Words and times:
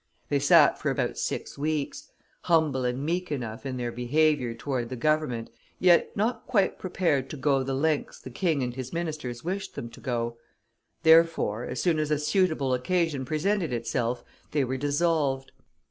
They 0.29 0.39
sat 0.39 0.79
for 0.79 0.89
about 0.89 1.19
six 1.19 1.59
weeks, 1.59 2.09
humble 2.45 2.85
and 2.85 3.05
meek 3.05 3.31
enough 3.31 3.67
in 3.67 3.77
their 3.77 3.91
behavior 3.91 4.55
toward 4.55 4.89
the 4.89 4.95
Government, 4.95 5.51
yet 5.77 6.17
not 6.17 6.47
quite 6.47 6.79
prepared 6.79 7.29
to 7.29 7.37
go 7.37 7.61
the 7.61 7.75
lengths 7.75 8.19
the 8.19 8.31
King 8.31 8.63
and 8.63 8.73
his 8.73 8.91
ministers 8.91 9.43
wished 9.43 9.75
them 9.75 9.91
to 9.91 9.99
go. 9.99 10.37
Therefore, 11.03 11.65
as 11.65 11.83
soon 11.83 11.99
as 11.99 12.09
a 12.09 12.17
suitable 12.17 12.73
occasion 12.73 13.25
presented 13.25 13.71
itself, 13.71 14.23
they 14.49 14.63
were 14.63 14.77
dissolved. 14.77 15.51